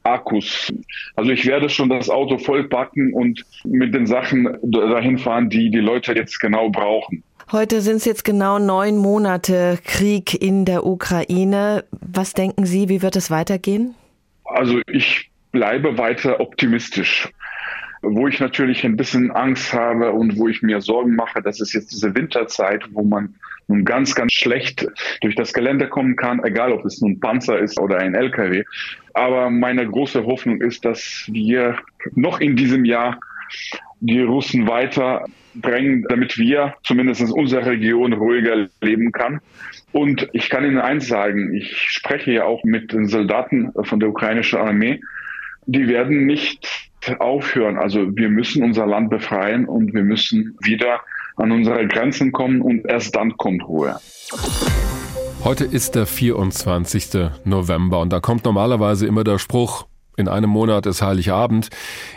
Akkus. 0.08 0.74
Also 1.16 1.32
ich 1.32 1.46
werde 1.46 1.70
schon 1.70 1.90
das 1.90 2.10
Auto 2.10 2.38
vollpacken 2.38 3.14
und 3.14 3.44
mit 3.66 3.94
den 3.94 4.06
Sachen 4.06 4.58
dahin 4.64 5.18
fahren, 5.18 5.50
die 5.50 5.70
die 5.70 5.80
Leute 5.80 6.14
jetzt 6.14 6.40
genau 6.40 6.70
brauchen. 6.70 7.24
Heute 7.52 7.80
sind 7.80 7.98
es 7.98 8.06
jetzt 8.06 8.26
genau 8.26 8.60
neun 8.60 8.98
Monate 8.98 9.80
Krieg 9.86 10.34
in 10.34 10.66
der 10.66 10.86
Ukraine. 10.86 11.86
Was 11.92 12.34
denken 12.34 12.66
Sie, 12.66 12.90
wie 12.90 13.02
wird 13.02 13.16
es 13.16 13.32
weitergehen? 13.32 13.96
Also 14.44 14.82
ich 14.88 15.30
bleibe 15.52 15.98
weiter 15.98 16.40
optimistisch. 16.40 17.30
Wo 18.10 18.28
ich 18.28 18.40
natürlich 18.40 18.86
ein 18.86 18.96
bisschen 18.96 19.32
Angst 19.32 19.74
habe 19.74 20.12
und 20.12 20.38
wo 20.38 20.48
ich 20.48 20.62
mir 20.62 20.82
Sorgen 20.82 21.16
mache, 21.16 21.42
das 21.42 21.60
ist 21.60 21.74
jetzt 21.74 21.92
diese 21.92 22.16
Winterzeit, 22.16 22.84
wo 22.92 23.04
man 23.04 23.36
nun 23.68 23.84
ganz, 23.84 24.16
ganz 24.16 24.32
schlecht 24.34 24.88
durch 25.22 25.36
das 25.36 25.54
Gelände 25.54 25.90
kommen 25.90 26.16
kann, 26.16 26.44
egal 26.44 26.72
ob 26.72 26.86
es 26.86 27.02
nun 27.02 27.20
Panzer 27.20 27.60
ist 27.60 27.80
oder 27.80 27.98
ein 27.98 28.16
LKW. 28.16 28.64
Aber 29.14 29.50
meine 29.50 29.86
große 29.86 30.26
Hoffnung 30.26 30.62
ist, 30.62 30.86
dass 30.86 31.28
wir 31.32 31.78
noch 32.16 32.40
in 32.40 32.56
diesem 32.56 32.86
Jahr 32.86 33.20
die 34.00 34.22
Russen 34.22 34.68
weiter 34.68 35.26
drängen, 35.56 36.06
damit 36.08 36.38
wir 36.38 36.76
zumindest 36.84 37.22
in 37.22 37.32
unserer 37.32 37.66
Region 37.66 38.14
ruhiger 38.14 38.68
leben 38.82 39.12
kann. 39.12 39.42
Und 39.92 40.30
ich 40.34 40.50
kann 40.50 40.64
Ihnen 40.64 40.80
eins 40.80 41.08
sagen, 41.08 41.54
ich 41.54 41.76
spreche 41.78 42.32
ja 42.32 42.46
auch 42.46 42.64
mit 42.64 42.94
den 42.94 43.08
Soldaten 43.08 43.72
von 43.84 44.00
der 44.00 44.10
ukrainischen 44.10 44.60
Armee, 44.60 45.02
die 45.66 45.88
werden 45.88 46.26
nicht 46.26 46.87
aufhören. 47.20 47.78
Also 47.78 48.16
wir 48.16 48.30
müssen 48.30 48.64
unser 48.64 48.86
Land 48.86 49.10
befreien 49.10 49.66
und 49.66 49.94
wir 49.94 50.04
müssen 50.04 50.58
wieder 50.62 51.02
an 51.38 51.52
unsere 51.52 51.88
Grenzen 51.88 52.32
kommen 52.32 52.62
und 52.62 52.86
erst 52.86 53.16
dann 53.16 53.38
kommt 53.38 53.68
Ruhe. 53.68 53.98
Heute 55.44 55.66
ist 55.66 55.96
der 55.96 56.06
24. 56.06 57.30
November 57.46 58.02
und 58.02 58.12
da 58.12 58.20
kommt 58.20 58.44
normalerweise 58.44 59.08
immer 59.08 59.24
der 59.24 59.38
Spruch, 59.38 59.86
in 60.18 60.28
einem 60.28 60.50
Monat 60.50 60.88
ist 60.88 61.04
Heiligabend. 61.04 61.70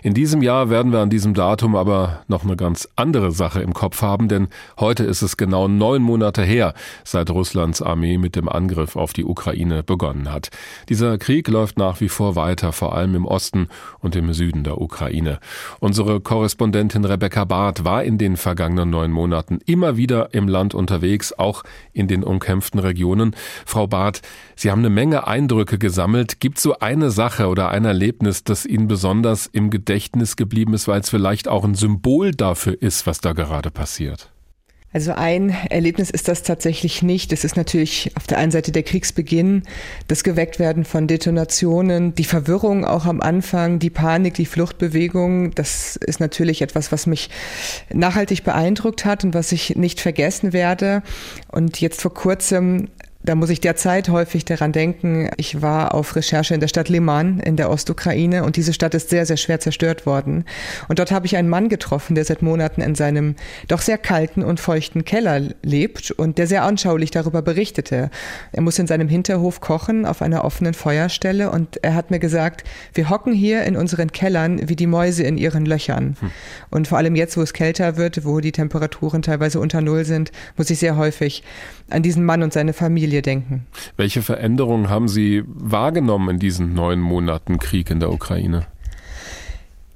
In 0.02 0.14
diesem 0.14 0.40
Jahr 0.40 0.70
werden 0.70 0.90
wir 0.90 1.00
an 1.00 1.10
diesem 1.10 1.34
Datum 1.34 1.76
aber 1.76 2.22
noch 2.28 2.44
eine 2.44 2.56
ganz 2.56 2.88
andere 2.96 3.30
Sache 3.30 3.60
im 3.60 3.74
Kopf 3.74 4.00
haben, 4.00 4.26
denn 4.26 4.48
heute 4.78 5.04
ist 5.04 5.20
es 5.20 5.36
genau 5.36 5.68
neun 5.68 6.02
Monate 6.02 6.42
her, 6.42 6.72
seit 7.04 7.30
Russlands 7.30 7.82
Armee 7.82 8.16
mit 8.16 8.36
dem 8.36 8.48
Angriff 8.48 8.96
auf 8.96 9.12
die 9.12 9.26
Ukraine 9.26 9.82
begonnen 9.82 10.32
hat. 10.32 10.48
Dieser 10.88 11.18
Krieg 11.18 11.46
läuft 11.48 11.76
nach 11.76 12.00
wie 12.00 12.08
vor 12.08 12.36
weiter, 12.36 12.72
vor 12.72 12.94
allem 12.94 13.14
im 13.14 13.26
Osten 13.26 13.68
und 13.98 14.16
im 14.16 14.32
Süden 14.32 14.64
der 14.64 14.80
Ukraine. 14.80 15.38
Unsere 15.78 16.20
Korrespondentin 16.20 17.04
Rebecca 17.04 17.44
Barth 17.44 17.84
war 17.84 18.02
in 18.02 18.16
den 18.16 18.38
vergangenen 18.38 18.88
neun 18.88 19.12
Monaten 19.12 19.58
immer 19.66 19.98
wieder 19.98 20.32
im 20.32 20.48
Land 20.48 20.74
unterwegs, 20.74 21.34
auch 21.34 21.64
in 21.92 22.08
den 22.08 22.24
umkämpften 22.24 22.80
Regionen. 22.80 23.36
Frau 23.66 23.86
Barth, 23.86 24.22
Sie 24.56 24.70
haben 24.70 24.80
eine 24.80 24.90
Menge 24.90 25.26
Eindrücke 25.26 25.78
gesammelt. 25.78 26.40
Gibt 26.40 26.58
so 26.58 26.78
eine 26.78 27.10
Sache 27.10 27.48
oder 27.48 27.68
eine 27.68 27.89
Erlebnis, 27.90 28.44
das 28.44 28.66
Ihnen 28.66 28.86
besonders 28.86 29.46
im 29.46 29.70
Gedächtnis 29.70 30.36
geblieben 30.36 30.74
ist, 30.74 30.86
weil 30.86 31.00
es 31.00 31.10
vielleicht 31.10 31.48
auch 31.48 31.64
ein 31.64 31.74
Symbol 31.74 32.30
dafür 32.30 32.80
ist, 32.80 33.04
was 33.08 33.20
da 33.20 33.32
gerade 33.32 33.72
passiert? 33.72 34.30
Also 34.92 35.12
ein 35.12 35.50
Erlebnis 35.50 36.10
ist 36.10 36.26
das 36.26 36.42
tatsächlich 36.42 37.02
nicht. 37.02 37.32
Es 37.32 37.44
ist 37.44 37.56
natürlich 37.56 38.10
auf 38.16 38.26
der 38.26 38.38
einen 38.38 38.50
Seite 38.50 38.72
der 38.72 38.82
Kriegsbeginn, 38.82 39.62
das 40.08 40.24
Gewecktwerden 40.24 40.84
von 40.84 41.06
Detonationen, 41.06 42.14
die 42.14 42.24
Verwirrung 42.24 42.84
auch 42.84 43.06
am 43.06 43.20
Anfang, 43.20 43.78
die 43.78 43.90
Panik, 43.90 44.34
die 44.34 44.46
Fluchtbewegung. 44.46 45.52
Das 45.54 45.94
ist 45.94 46.18
natürlich 46.18 46.62
etwas, 46.62 46.90
was 46.90 47.06
mich 47.06 47.30
nachhaltig 47.92 48.42
beeindruckt 48.42 49.04
hat 49.04 49.22
und 49.22 49.32
was 49.32 49.52
ich 49.52 49.76
nicht 49.76 50.00
vergessen 50.00 50.52
werde. 50.52 51.02
Und 51.46 51.80
jetzt 51.80 52.02
vor 52.02 52.12
kurzem 52.12 52.88
da 53.22 53.34
muss 53.34 53.50
ich 53.50 53.60
derzeit 53.60 54.08
häufig 54.08 54.46
daran 54.46 54.72
denken, 54.72 55.28
ich 55.36 55.60
war 55.60 55.94
auf 55.94 56.16
Recherche 56.16 56.54
in 56.54 56.60
der 56.60 56.68
Stadt 56.68 56.88
Liman 56.88 57.38
in 57.40 57.56
der 57.56 57.68
Ostukraine 57.68 58.44
und 58.44 58.56
diese 58.56 58.72
Stadt 58.72 58.94
ist 58.94 59.10
sehr, 59.10 59.26
sehr 59.26 59.36
schwer 59.36 59.60
zerstört 59.60 60.06
worden. 60.06 60.44
Und 60.88 60.98
dort 60.98 61.12
habe 61.12 61.26
ich 61.26 61.36
einen 61.36 61.50
Mann 61.50 61.68
getroffen, 61.68 62.14
der 62.14 62.24
seit 62.24 62.40
Monaten 62.40 62.80
in 62.80 62.94
seinem 62.94 63.34
doch 63.68 63.82
sehr 63.82 63.98
kalten 63.98 64.42
und 64.42 64.58
feuchten 64.58 65.04
Keller 65.04 65.42
lebt 65.62 66.10
und 66.12 66.38
der 66.38 66.46
sehr 66.46 66.62
anschaulich 66.62 67.10
darüber 67.10 67.42
berichtete. 67.42 68.10
Er 68.52 68.62
muss 68.62 68.78
in 68.78 68.86
seinem 68.86 69.08
Hinterhof 69.08 69.60
kochen 69.60 70.06
auf 70.06 70.22
einer 70.22 70.42
offenen 70.42 70.72
Feuerstelle 70.72 71.50
und 71.50 71.84
er 71.84 71.94
hat 71.94 72.10
mir 72.10 72.20
gesagt, 72.20 72.64
wir 72.94 73.10
hocken 73.10 73.34
hier 73.34 73.64
in 73.64 73.76
unseren 73.76 74.12
Kellern 74.12 74.66
wie 74.66 74.76
die 74.76 74.86
Mäuse 74.86 75.24
in 75.24 75.36
ihren 75.36 75.66
Löchern. 75.66 76.16
Hm. 76.20 76.30
Und 76.70 76.88
vor 76.88 76.96
allem 76.96 77.16
jetzt, 77.16 77.36
wo 77.36 77.42
es 77.42 77.52
kälter 77.52 77.98
wird, 77.98 78.24
wo 78.24 78.40
die 78.40 78.52
Temperaturen 78.52 79.20
teilweise 79.20 79.60
unter 79.60 79.82
Null 79.82 80.06
sind, 80.06 80.32
muss 80.56 80.70
ich 80.70 80.78
sehr 80.78 80.96
häufig 80.96 81.42
an 81.90 82.02
diesen 82.02 82.24
Mann 82.24 82.42
und 82.42 82.54
seine 82.54 82.72
Familie 82.72 83.09
denken. 83.22 83.66
Welche 83.96 84.22
Veränderungen 84.22 84.88
haben 84.88 85.08
Sie 85.08 85.42
wahrgenommen 85.46 86.30
in 86.30 86.38
diesen 86.38 86.74
neun 86.74 87.00
Monaten 87.00 87.58
Krieg 87.58 87.90
in 87.90 88.00
der 88.00 88.12
Ukraine? 88.12 88.66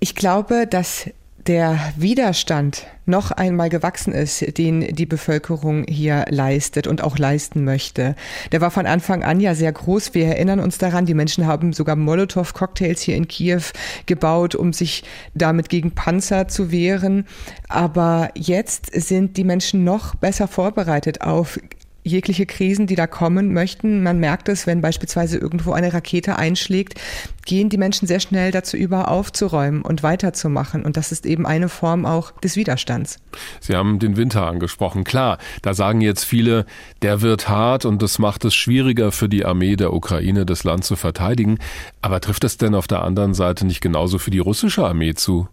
Ich 0.01 0.15
glaube, 0.15 0.67
dass 0.67 1.09
der 1.47 1.79
Widerstand 1.97 2.87
noch 3.07 3.31
einmal 3.31 3.69
gewachsen 3.69 4.13
ist, 4.13 4.57
den 4.57 4.95
die 4.95 5.05
Bevölkerung 5.05 5.85
hier 5.87 6.25
leistet 6.31 6.87
und 6.87 7.03
auch 7.03 7.19
leisten 7.19 7.65
möchte. 7.65 8.17
Der 8.53 8.61
war 8.63 8.71
von 8.71 8.87
Anfang 8.87 9.23
an 9.23 9.41
ja 9.41 9.55
sehr 9.55 9.73
groß. 9.73 10.15
Wir 10.15 10.27
erinnern 10.27 10.61
uns 10.61 10.79
daran, 10.79 11.05
die 11.05 11.15
Menschen 11.15 11.47
haben 11.47 11.75
sogar 11.75 11.97
Molotow-Cocktails 11.97 13.03
hier 13.03 13.17
in 13.17 13.29
Kiew 13.29 13.63
gebaut, 14.07 14.55
um 14.55 14.73
sich 14.73 15.05
damit 15.35 15.69
gegen 15.69 15.91
Panzer 15.91 16.49
zu 16.49 16.71
wehren. 16.71 17.27
Aber 17.69 18.31
jetzt 18.35 18.91
sind 18.95 19.37
die 19.37 19.45
Menschen 19.45 19.85
noch 19.85 20.15
besser 20.15 20.49
vorbereitet 20.49 21.21
auf 21.21 21.59
jegliche 22.05 22.47
Krisen, 22.47 22.87
die 22.87 22.95
da 22.95 23.07
kommen 23.07 23.53
möchten. 23.53 24.03
Man 24.03 24.21
merkt 24.21 24.49
es, 24.49 24.67
wenn 24.67 24.81
beispielsweise 24.83 25.39
irgendwo 25.39 25.73
eine 25.73 25.93
Rakete 25.93 26.37
einschlägt, 26.37 27.01
gehen 27.47 27.71
die 27.71 27.79
Menschen 27.79 28.07
sehr 28.07 28.21
schnell 28.21 28.51
dazu 28.51 28.77
über, 28.77 29.09
aufzuräumen 29.09 29.83
und 29.83 30.03
weiterzumachen. 30.03 30.85
Und 30.85 30.97
das 30.97 31.13
ist 31.13 31.27
eben 31.27 31.47
eine 31.47 31.69
Form 31.69 32.07
auch 32.07 32.31
des 32.41 32.57
Widerstands. 32.57 33.19
Sie 33.61 33.75
haben 33.75 33.99
den 33.99 34.17
Winter 34.17 34.47
angesprochen. 34.47 35.05
Klar, 35.05 35.39
da 35.63 35.75
sagen 35.75 36.01
jetzt 36.03 36.25
viele, 36.25 36.67
der 37.03 37.23
wird 37.23 37.49
hart 37.49 37.85
und 37.87 38.03
das 38.03 38.19
macht 38.19 38.45
es 38.45 38.55
schwieriger 38.55 39.11
für 39.11 39.29
die 39.29 39.45
Armee 39.45 39.77
der 39.77 39.93
Ukraine, 39.93 40.47
das 40.47 40.65
Land 40.65 40.85
zu 40.85 40.97
verteidigen. 40.97 41.59
Aber 42.03 42.21
trifft 42.21 42.45
es 42.45 42.59
denn 42.59 42.75
auf 42.75 42.87
der 42.87 43.03
anderen 43.03 43.35
Seite 43.35 43.67
nicht 43.67 43.81
genauso 43.81 44.19
für 44.19 44.31
die 44.31 44.39
russische 44.39 44.85
Armee 44.85 45.15
zu? 45.15 45.49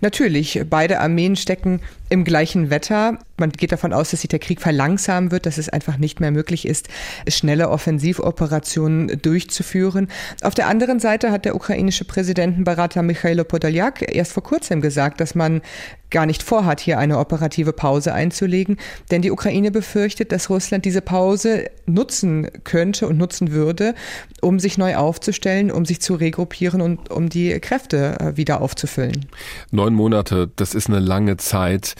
Natürlich, 0.00 0.62
beide 0.68 1.00
Armeen 1.00 1.36
stecken 1.36 1.80
im 2.10 2.24
gleichen 2.24 2.70
Wetter. 2.70 3.18
Man 3.36 3.50
geht 3.50 3.72
davon 3.72 3.92
aus, 3.92 4.10
dass 4.10 4.20
sich 4.20 4.28
der 4.28 4.38
Krieg 4.38 4.60
verlangsamen 4.60 5.30
wird, 5.30 5.46
dass 5.46 5.58
es 5.58 5.68
einfach 5.68 5.96
nicht 5.96 6.20
mehr 6.20 6.30
möglich 6.30 6.66
ist, 6.66 6.88
schnelle 7.28 7.70
Offensivoperationen 7.70 9.20
durchzuführen. 9.20 10.08
Auf 10.42 10.54
der 10.54 10.68
anderen 10.68 11.00
Seite 11.00 11.30
hat 11.32 11.44
der 11.44 11.56
ukrainische 11.56 12.04
Präsidentenberater 12.04 13.02
Michailo 13.02 13.44
Podolyak 13.44 14.14
erst 14.14 14.32
vor 14.32 14.42
kurzem 14.42 14.80
gesagt, 14.80 15.20
dass 15.20 15.34
man 15.34 15.62
gar 16.10 16.26
nicht 16.26 16.42
vorhat, 16.42 16.80
hier 16.80 16.98
eine 16.98 17.18
operative 17.18 17.72
Pause 17.72 18.14
einzulegen, 18.14 18.76
denn 19.10 19.22
die 19.22 19.30
Ukraine 19.30 19.70
befürchtet, 19.70 20.32
dass 20.32 20.50
Russland 20.50 20.84
diese 20.84 21.00
Pause 21.00 21.70
nutzen 21.86 22.48
könnte 22.64 23.08
und 23.08 23.18
nutzen 23.18 23.52
würde, 23.52 23.94
um 24.40 24.60
sich 24.60 24.78
neu 24.78 24.96
aufzustellen, 24.96 25.70
um 25.70 25.84
sich 25.84 26.00
zu 26.00 26.14
regruppieren 26.14 26.80
und 26.80 27.10
um 27.10 27.28
die 27.28 27.58
Kräfte 27.60 28.16
äh, 28.20 28.36
wieder 28.36 28.60
aufzufüllen. 28.60 29.26
Neun 29.70 29.94
Monate, 29.94 30.50
das 30.56 30.74
ist 30.74 30.88
eine 30.88 31.00
lange 31.00 31.36
Zeit. 31.36 31.94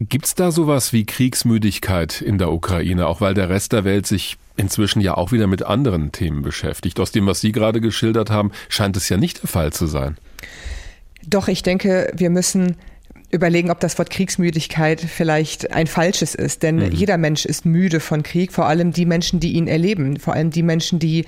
Gibt 0.00 0.24
es 0.24 0.34
da 0.34 0.50
sowas 0.50 0.94
wie 0.94 1.04
Kriegsmüdigkeit 1.04 2.22
in 2.22 2.38
der 2.38 2.50
Ukraine, 2.52 3.06
auch 3.06 3.20
weil 3.20 3.34
der 3.34 3.50
Rest 3.50 3.72
der 3.72 3.84
Welt 3.84 4.06
sich 4.06 4.38
inzwischen 4.56 5.02
ja 5.02 5.14
auch 5.16 5.30
wieder 5.30 5.46
mit 5.46 5.62
anderen 5.62 6.10
Themen 6.10 6.40
beschäftigt? 6.40 6.98
Aus 6.98 7.12
dem, 7.12 7.26
was 7.26 7.42
Sie 7.42 7.52
gerade 7.52 7.82
geschildert 7.82 8.30
haben, 8.30 8.50
scheint 8.70 8.96
es 8.96 9.10
ja 9.10 9.18
nicht 9.18 9.42
der 9.42 9.50
Fall 9.50 9.74
zu 9.74 9.86
sein. 9.86 10.16
Doch, 11.26 11.48
ich 11.48 11.62
denke, 11.62 12.10
wir 12.16 12.30
müssen 12.30 12.76
überlegen, 13.30 13.70
ob 13.70 13.80
das 13.80 13.98
Wort 13.98 14.10
Kriegsmüdigkeit 14.10 15.00
vielleicht 15.00 15.72
ein 15.72 15.86
falsches 15.86 16.34
ist. 16.34 16.62
Denn 16.62 16.76
mhm. 16.76 16.92
jeder 16.92 17.16
Mensch 17.16 17.44
ist 17.44 17.64
müde 17.64 18.00
von 18.00 18.22
Krieg, 18.22 18.52
vor 18.52 18.66
allem 18.66 18.92
die 18.92 19.06
Menschen, 19.06 19.40
die 19.40 19.52
ihn 19.52 19.68
erleben, 19.68 20.18
vor 20.18 20.34
allem 20.34 20.50
die 20.50 20.62
Menschen, 20.62 20.98
die 20.98 21.24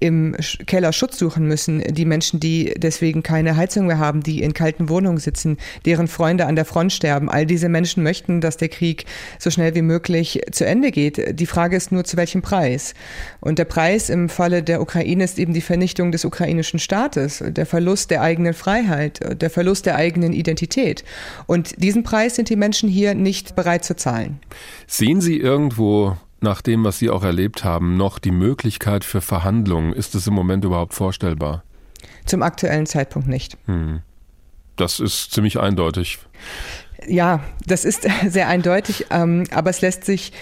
im 0.00 0.36
Keller 0.66 0.92
Schutz 0.92 1.18
suchen 1.18 1.46
müssen, 1.46 1.80
die 1.80 2.04
Menschen, 2.04 2.40
die 2.40 2.74
deswegen 2.76 3.22
keine 3.22 3.56
Heizung 3.56 3.86
mehr 3.86 3.98
haben, 3.98 4.22
die 4.22 4.42
in 4.42 4.52
kalten 4.52 4.88
Wohnungen 4.88 5.18
sitzen, 5.18 5.56
deren 5.86 6.08
Freunde 6.08 6.46
an 6.46 6.56
der 6.56 6.64
Front 6.64 6.92
sterben. 6.92 7.30
All 7.30 7.46
diese 7.46 7.68
Menschen 7.68 8.02
möchten, 8.02 8.40
dass 8.40 8.56
der 8.56 8.68
Krieg 8.68 9.06
so 9.38 9.50
schnell 9.50 9.74
wie 9.74 9.82
möglich 9.82 10.40
zu 10.50 10.66
Ende 10.66 10.90
geht. 10.90 11.38
Die 11.38 11.46
Frage 11.46 11.76
ist 11.76 11.92
nur, 11.92 12.04
zu 12.04 12.16
welchem 12.16 12.42
Preis. 12.42 12.94
Und 13.40 13.58
der 13.58 13.64
Preis 13.64 14.10
im 14.10 14.28
Falle 14.28 14.62
der 14.62 14.80
Ukraine 14.80 15.24
ist 15.24 15.38
eben 15.38 15.54
die 15.54 15.60
Vernichtung 15.60 16.10
des 16.10 16.24
ukrainischen 16.24 16.80
Staates, 16.80 17.42
der 17.46 17.66
Verlust 17.66 18.10
der 18.10 18.22
eigenen 18.22 18.54
Freiheit, 18.54 19.40
der 19.40 19.50
Verlust 19.50 19.86
der 19.86 19.96
eigenen 19.96 20.32
Identität. 20.32 21.04
Und 21.46 21.82
diesen 21.82 22.02
Preis 22.02 22.36
sind 22.36 22.48
die 22.48 22.56
Menschen 22.56 22.88
hier 22.88 23.14
nicht 23.14 23.56
bereit 23.56 23.84
zu 23.84 23.96
zahlen. 23.96 24.40
Sehen 24.86 25.20
Sie 25.20 25.38
irgendwo 25.38 26.16
nach 26.40 26.62
dem, 26.62 26.84
was 26.84 26.98
Sie 26.98 27.10
auch 27.10 27.22
erlebt 27.22 27.64
haben, 27.64 27.96
noch 27.96 28.18
die 28.18 28.30
Möglichkeit 28.30 29.04
für 29.04 29.20
Verhandlungen? 29.20 29.92
Ist 29.92 30.14
es 30.14 30.26
im 30.26 30.34
Moment 30.34 30.64
überhaupt 30.64 30.94
vorstellbar? 30.94 31.64
Zum 32.26 32.42
aktuellen 32.42 32.86
Zeitpunkt 32.86 33.28
nicht. 33.28 33.56
Hm. 33.66 34.00
Das 34.76 35.00
ist 35.00 35.32
ziemlich 35.32 35.58
eindeutig. 35.60 36.18
Ja, 37.06 37.40
das 37.66 37.84
ist 37.84 38.06
sehr 38.28 38.48
eindeutig, 38.48 39.06
ähm, 39.10 39.44
aber 39.50 39.70
es 39.70 39.80
lässt 39.80 40.04
sich 40.04 40.32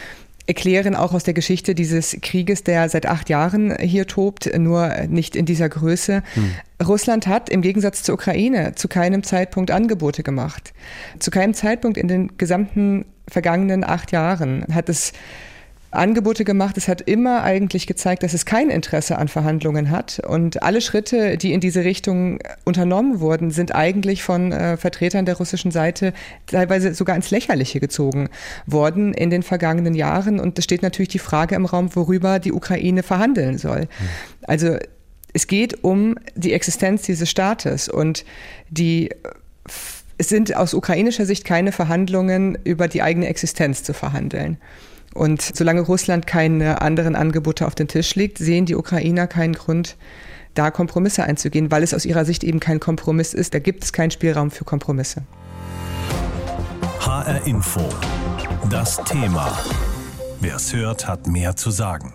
erklären, 0.53 0.95
auch 0.95 1.15
aus 1.15 1.25
der 1.25 1.33
Geschichte 1.33 1.75
dieses 1.75 2.17
Krieges, 2.21 2.63
der 2.63 2.89
seit 2.91 3.07
acht 3.07 3.31
Jahren 3.31 3.75
hier 3.81 4.07
tobt, 4.07 4.51
nur 4.59 4.89
nicht 5.09 5.35
in 5.35 5.47
dieser 5.47 5.71
Größe. 5.71 6.23
Hm. 6.35 6.51
Russland 6.87 7.27
hat 7.27 7.49
im 7.49 7.63
Gegensatz 7.63 8.03
zur 8.03 8.17
Ukraine 8.17 8.75
zu 8.75 8.87
keinem 8.87 9.23
Zeitpunkt 9.23 9.71
Angebote 9.71 10.23
gemacht. 10.23 10.75
Zu 11.19 11.31
keinem 11.31 11.55
Zeitpunkt 11.55 11.97
in 11.97 12.07
den 12.07 12.37
gesamten 12.37 13.07
vergangenen 13.29 13.83
acht 13.83 14.13
Jahren 14.13 14.67
hat 14.75 14.91
es 14.91 15.13
Angebote 15.93 16.45
gemacht. 16.45 16.77
Es 16.77 16.89
hat 16.89 17.03
immer 17.03 17.43
eigentlich 17.43 17.87
gezeigt, 17.87 18.23
dass 18.23 18.35
es 18.35 18.45
kein 18.47 18.71
Interesse 18.71 19.19
an 19.19 19.29
Verhandlungen 19.29 19.91
hat. 19.91 20.21
Und 20.27 20.63
alle 20.63 20.81
Schritte, 20.81 21.37
die 21.37 21.53
in 21.53 21.61
diese 21.61 21.85
Richtung 21.85 22.39
unternommen 22.65 23.21
wurden, 23.21 23.51
sind 23.51 23.75
eigentlich 23.75 24.23
von 24.23 24.53
äh, 24.53 24.77
Vertretern 24.77 25.27
der 25.27 25.37
russischen 25.37 25.71
Seite 25.71 26.13
teilweise 26.47 26.95
sogar 26.95 27.15
ins 27.15 27.31
Lächerliche 27.31 27.79
gezogen 27.79 28.29
worden 28.67 29.13
in 29.15 29.31
den 29.31 29.43
vergangenen 29.43 29.95
Jahren. 29.95 30.41
Und 30.41 30.59
es 30.59 30.65
steht 30.65 30.83
natürlich 30.83 31.11
die 31.11 31.19
Frage 31.19 31.55
im 31.55 31.67
Raum, 31.67 31.95
worüber 31.95 32.39
die 32.39 32.53
Ukraine 32.53 33.03
verhandeln 33.03 33.59
soll. 33.59 33.89
Also 34.43 34.77
es 35.35 35.47
geht 35.47 35.85
um 35.85 36.17
die 36.35 36.53
Existenz 36.53 37.03
dieses 37.03 37.31
Staates 37.31 37.89
und 37.89 38.25
die 38.71 39.11
es 40.19 40.29
sind 40.29 40.55
aus 40.55 40.75
ukrainischer 40.75 41.27
Sicht 41.27 41.45
keine 41.45 41.73
Verhandlungen 41.73 42.57
über 42.65 42.87
die 42.87 43.03
eigene 43.03 43.27
Existenz 43.27 43.83
zu 43.83 43.93
verhandeln. 43.93 44.59
Und 45.15 45.43
solange 45.43 45.83
Russland 45.83 46.27
keine 46.27 46.81
anderen 46.81 47.17
Angebote 47.17 47.67
auf 47.67 47.75
den 47.75 47.89
Tisch 47.89 48.15
legt, 48.15 48.39
sehen 48.39 48.67
die 48.67 48.77
Ukrainer 48.77 49.27
keinen 49.27 49.55
Grund, 49.55 49.97
da 50.55 50.71
Kompromisse 50.71 51.25
einzugehen, 51.25 51.71
weil 51.71 51.83
es 51.83 51.95
aus 51.95 52.05
ihrer 52.05 52.25
Sicht 52.25 52.45
eben 52.45 52.61
kein 52.61 52.81
Kompromiss 52.81 53.35
ist. 53.35 53.55
Da 53.55 53.59
gibt 53.59 53.85
es 53.85 53.93
keinen 53.93 54.11
Spielraum 54.11 54.51
für 54.51 54.65
Kompromisse. 54.65 55.23
HR 57.01 57.47
Info. 57.47 57.89
Das 58.71 59.03
Thema. 59.05 59.59
Wer 60.41 60.57
es 60.57 60.73
hört, 60.73 61.07
hat 61.07 61.27
mehr 61.27 61.57
zu 61.57 61.71
sagen. 61.71 62.15